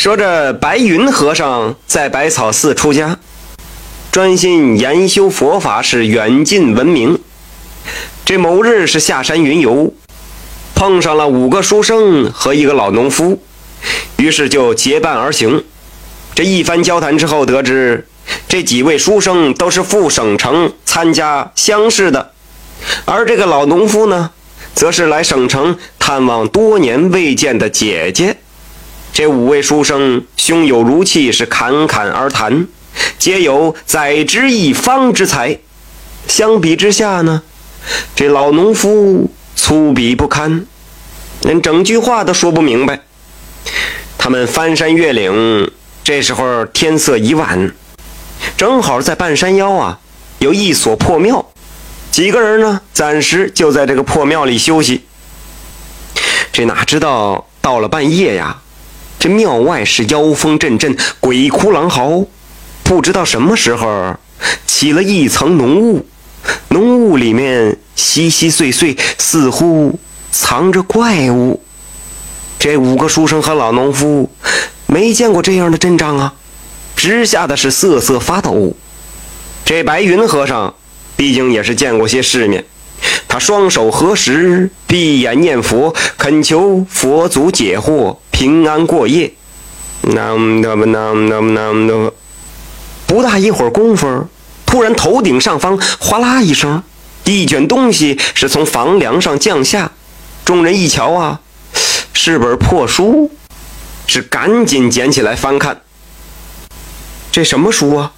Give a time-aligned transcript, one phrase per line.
[0.00, 3.18] 说这白云和尚在百草寺出家，
[4.10, 7.18] 专心研修佛法，是远近闻名。
[8.24, 9.92] 这某日是下山云游，
[10.74, 13.42] 碰上了五个书生和一个老农夫，
[14.16, 15.66] 于是就结伴而行。
[16.34, 18.08] 这一番交谈之后，得知
[18.48, 22.32] 这几位书生都是赴省城参加乡试的，
[23.04, 24.30] 而这个老农夫呢，
[24.74, 28.38] 则是来省城探望多年未见的姐姐。
[29.20, 32.66] 这五位书生胸有如气，是侃侃而谈，
[33.18, 35.58] 皆有宰之一方之才。
[36.26, 37.42] 相比之下呢，
[38.16, 40.64] 这老农夫粗鄙不堪，
[41.42, 43.00] 连整句话都说不明白。
[44.16, 45.70] 他们翻山越岭，
[46.02, 47.74] 这时候天色已晚，
[48.56, 50.00] 正好在半山腰啊
[50.38, 51.52] 有一所破庙，
[52.10, 55.04] 几个人呢暂时就在这个破庙里休息。
[56.50, 58.62] 这哪知道到了半夜呀？
[59.20, 62.24] 这庙外是妖风阵阵，鬼哭狼嚎，
[62.82, 64.16] 不知道什么时候
[64.66, 66.06] 起了一层浓雾，
[66.68, 69.98] 浓雾里面稀稀碎碎，似乎
[70.32, 71.62] 藏着怪物。
[72.58, 74.30] 这五个书生和老农夫
[74.86, 76.32] 没见过这样的阵仗啊，
[76.96, 78.74] 直吓得是瑟瑟发抖。
[79.66, 80.74] 这白云和尚
[81.14, 82.64] 毕竟也是见过些世面，
[83.28, 88.16] 他双手合十，闭眼念佛，恳求佛祖解惑。
[88.40, 89.34] 平安过夜，
[90.00, 92.10] 那么那么那么那么那么，
[93.06, 94.28] 不大一会儿功夫，
[94.64, 96.82] 突然头顶上方哗啦一声，
[97.24, 99.92] 一卷东西是从房梁上降下。
[100.42, 101.40] 众人一瞧啊，
[102.14, 103.30] 是本破书，
[104.06, 105.82] 是赶紧捡起来翻看。
[107.30, 108.12] 这什么书啊？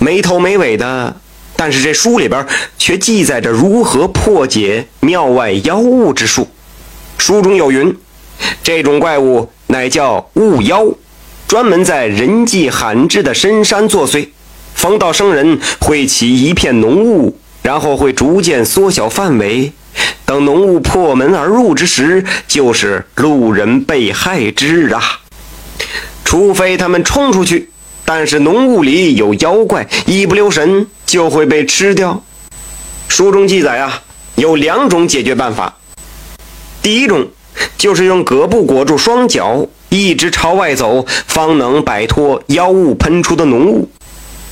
[0.00, 1.14] 没头没尾的，
[1.54, 2.44] 但是这书里边
[2.76, 6.48] 却记载着如何破解庙外妖物之术。
[7.18, 7.96] 书中有云。
[8.62, 10.86] 这种怪物乃叫雾妖，
[11.46, 14.28] 专门在人迹罕至的深山作祟，
[14.74, 19.72] 逢到生人会起一片浓雾，然后会逐渐缩小范围。
[20.26, 25.20] 等浓雾破门而入之时，就是路人被害之日啊！
[26.24, 27.70] 除非他们冲出去，
[28.04, 32.24] 但是浓雾里有妖怪，一不留神就会被吃掉。
[33.06, 34.02] 书中记载啊，
[34.36, 35.76] 有两种解决办法，
[36.82, 37.28] 第一种。
[37.78, 43.88] 就是用胳布裹住双脚，一直朝外走，方能摆脱妖物喷出的浓雾。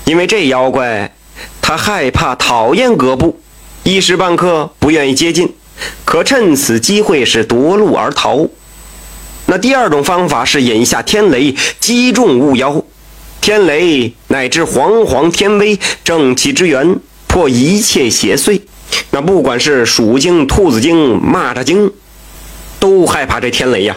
[0.04, 1.14] 因为这妖怪，
[1.60, 3.40] 他害怕、讨厌胳布，
[3.84, 5.52] 一时半刻不愿意接近，
[6.04, 8.48] 可趁此机会是夺路而逃。
[9.46, 12.82] 那第二种方法是引下天雷，击中雾妖。
[13.40, 18.60] 天雷乃至煌煌天威，正气之源，破一切邪祟。
[19.10, 21.92] 那不管是鼠精、兔子精、蚂蚱精。
[22.82, 23.96] 都害怕这天雷呀！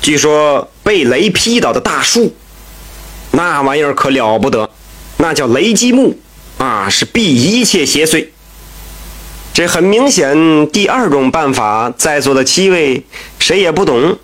[0.00, 2.34] 据说被雷劈倒的大树，
[3.32, 4.70] 那玩意儿可了不得，
[5.18, 6.18] 那叫雷击木
[6.56, 8.28] 啊，是避一切邪祟。
[9.52, 13.04] 这很明显，第二种办法，在座的七位
[13.38, 14.16] 谁也不懂。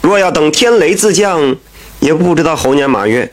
[0.00, 1.56] 若要等天雷自降，
[1.98, 3.32] 也不知道猴年马月。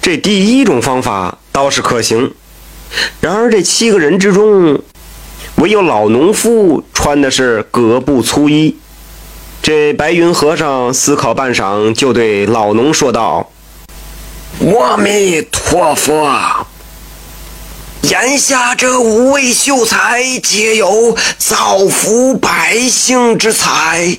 [0.00, 2.32] 这第一种方法倒是可行。
[3.20, 4.80] 然而这七个人之中，
[5.56, 8.76] 唯有老农夫穿的是葛布粗衣。
[9.62, 13.52] 这白云和尚思考半晌，就对老农说道
[14.58, 16.66] ：“阿弥陀佛，
[18.02, 24.16] 眼下这五位秀才皆有造福百姓之才，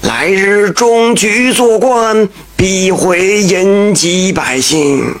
[0.00, 2.26] 来日中举做官，
[2.56, 5.14] 必会荫济百姓。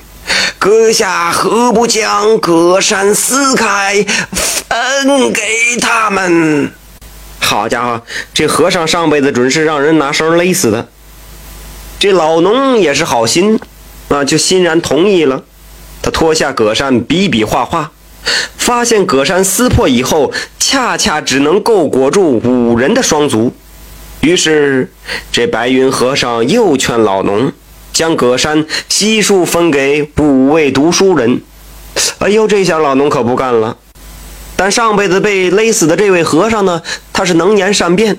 [0.58, 6.72] 阁下何不将葛山撕开，分给他们？”
[7.50, 8.02] 好家伙，
[8.32, 10.86] 这和尚上辈子准是让人拿绳勒死的。
[11.98, 13.58] 这老农也是好心
[14.06, 15.42] 啊，就欣然同意了。
[16.00, 17.90] 他脱下葛扇，比比划划，
[18.56, 23.52] 发现葛扇撕破以后，恰恰只能够裹住五人的双足。
[24.20, 24.92] 于是，
[25.32, 27.52] 这白云和尚又劝老农
[27.92, 31.42] 将葛扇悉数分给五位读书人。
[32.20, 33.76] 哎呦，这下老农可不干了。
[34.60, 36.82] 但上辈子被勒死的这位和尚呢，
[37.14, 38.18] 他是能言善辩，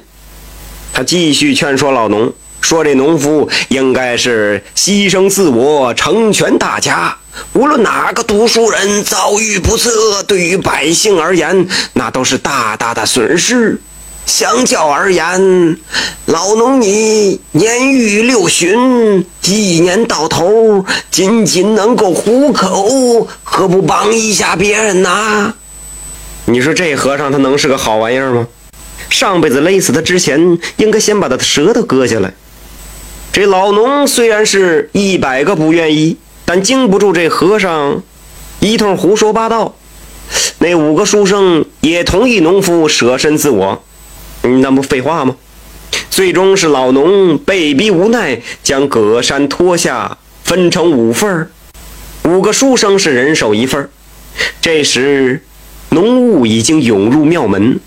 [0.92, 7.16] 他继续劝说老农，说这农夫应该是牺牲自我，成全大家。
[7.54, 13.80] 无论哪个读书人遭遇不测，对于百姓而言，那都是大大的损失。
[14.26, 15.78] 相较而言，
[16.26, 25.54] 老农你年逾六旬，一年到头仅仅能够糊口，何不帮一下别人呢？
[26.46, 28.48] 你说这和尚他能是个好玩意儿吗？
[29.10, 32.34] 上辈子勒死他之前，应该先把他的舌头割下来。
[33.32, 38.04] 这老农虽然是一百个不愿意，但经不住这和尚
[38.60, 39.76] 一通胡说八道。
[40.60, 43.84] 那五个书生也同意农夫舍身自我，
[44.42, 45.36] 那不废话吗？
[46.10, 51.50] 最终是老农被逼无奈，将葛山脱下，分成五份
[52.24, 53.90] 五个书生是人手一份
[54.62, 55.44] 这时，
[55.94, 57.78] 浓雾已经涌入庙门，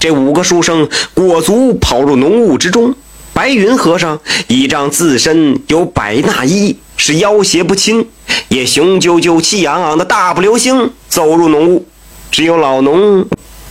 [0.00, 2.94] 这五个书生裹足跑入浓雾之中。
[3.32, 8.08] 白云和尚倚仗自身有百纳衣，是妖邪不侵，
[8.48, 11.86] 也雄赳赳、气昂昂的大步流星走入浓雾。
[12.32, 13.26] 只有老农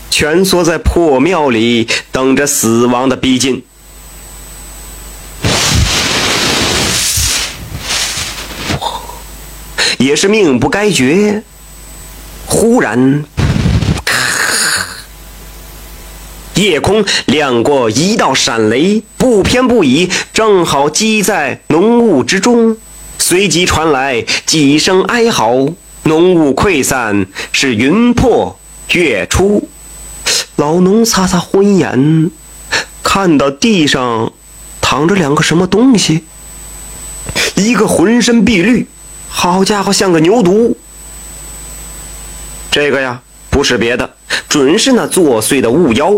[0.09, 3.61] 蜷缩在破庙里，等着死亡的逼近。
[9.97, 11.44] 也是命不该绝，
[12.47, 13.23] 忽然，
[16.61, 22.77] 夜空亮过一道闪雷，不偏不倚，正好击在浓雾之中。
[23.17, 25.73] 随即传来几声哀嚎，
[26.03, 28.59] 浓雾溃散，是云破
[28.91, 29.67] 月出。
[30.57, 32.29] 老农擦擦昏眼，
[33.01, 34.31] 看到地上
[34.79, 36.25] 躺着两个什么东西，
[37.55, 38.87] 一个浑身碧绿。
[39.27, 40.75] 好家伙，像个牛犊！
[42.69, 43.19] 这个呀，
[43.49, 44.13] 不是别的，
[44.47, 46.13] 准是那作祟的雾妖。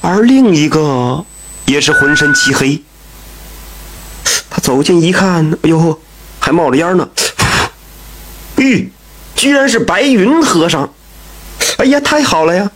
[0.00, 1.24] 而另一个
[1.66, 2.82] 也是浑身漆黑。
[4.48, 6.00] 他走近一看，哎呦，
[6.38, 7.08] 还冒着烟呢！
[8.56, 8.88] 咦，
[9.36, 10.92] 居然是白云和尚！
[11.78, 12.70] 哎呀，太好了呀！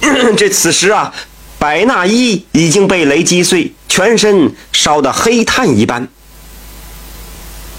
[0.36, 1.12] 这此时啊，
[1.58, 6.08] 白纳衣已经被雷击碎，全身烧得黑炭一般。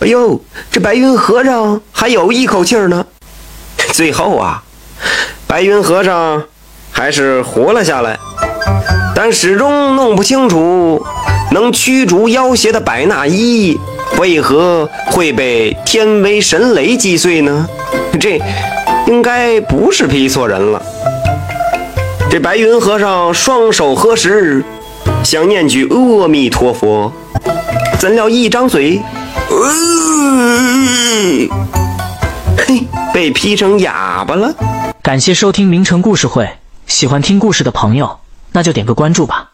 [0.00, 3.06] 哎呦，这白云和尚还有一口气呢。
[3.92, 4.64] 最后啊，
[5.52, 6.42] 白云和尚
[6.90, 8.18] 还是活了下来，
[9.14, 11.04] 但始终弄不清楚，
[11.50, 13.78] 能驱逐妖邪的百纳衣
[14.18, 17.68] 为何会被天威神雷击碎呢？
[18.18, 18.40] 这
[19.06, 20.82] 应该不是劈错人了。
[22.30, 24.64] 这白云和尚双手合十。
[25.22, 27.12] 想念句阿弥陀佛，
[27.98, 29.02] 怎料一张嘴，
[29.50, 29.68] 呃
[32.56, 34.50] 嘿，被劈成哑巴了。
[35.02, 38.20] 感谢收听名城故事会，喜欢听故事的朋友，
[38.52, 39.51] 那就点个关注吧。